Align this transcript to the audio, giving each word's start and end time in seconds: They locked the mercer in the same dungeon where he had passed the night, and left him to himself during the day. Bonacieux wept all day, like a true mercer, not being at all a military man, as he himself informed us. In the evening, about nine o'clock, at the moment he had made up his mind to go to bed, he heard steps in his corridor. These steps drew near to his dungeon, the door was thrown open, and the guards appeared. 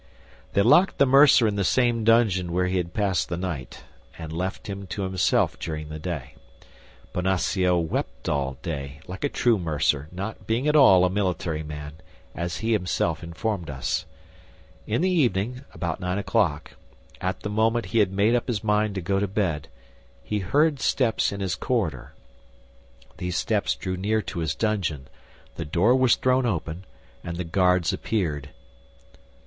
They 0.53 0.63
locked 0.63 0.97
the 0.97 1.05
mercer 1.05 1.45
in 1.47 1.57
the 1.57 1.63
same 1.63 2.03
dungeon 2.03 2.51
where 2.51 2.65
he 2.65 2.77
had 2.77 2.91
passed 2.91 3.29
the 3.29 3.37
night, 3.37 3.83
and 4.17 4.33
left 4.33 4.65
him 4.65 4.87
to 4.87 5.03
himself 5.03 5.59
during 5.59 5.89
the 5.89 5.99
day. 5.99 6.33
Bonacieux 7.13 7.77
wept 7.77 8.27
all 8.27 8.57
day, 8.63 9.01
like 9.05 9.23
a 9.23 9.29
true 9.29 9.59
mercer, 9.59 10.09
not 10.11 10.47
being 10.47 10.67
at 10.67 10.75
all 10.75 11.05
a 11.05 11.09
military 11.11 11.61
man, 11.61 11.97
as 12.33 12.57
he 12.57 12.71
himself 12.71 13.23
informed 13.23 13.69
us. 13.69 14.07
In 14.87 15.01
the 15.01 15.11
evening, 15.11 15.65
about 15.71 15.99
nine 15.99 16.17
o'clock, 16.17 16.71
at 17.21 17.41
the 17.41 17.49
moment 17.51 17.85
he 17.85 17.99
had 17.99 18.11
made 18.11 18.33
up 18.33 18.47
his 18.47 18.63
mind 18.63 18.95
to 18.95 19.01
go 19.01 19.19
to 19.19 19.27
bed, 19.27 19.67
he 20.23 20.39
heard 20.39 20.79
steps 20.79 21.31
in 21.31 21.41
his 21.41 21.53
corridor. 21.53 22.13
These 23.17 23.37
steps 23.37 23.75
drew 23.75 23.95
near 23.95 24.23
to 24.23 24.39
his 24.39 24.55
dungeon, 24.55 25.07
the 25.57 25.63
door 25.65 25.95
was 25.95 26.15
thrown 26.15 26.47
open, 26.47 26.85
and 27.23 27.37
the 27.37 27.43
guards 27.43 27.93
appeared. 27.93 28.49